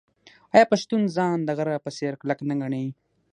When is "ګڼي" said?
2.61-2.85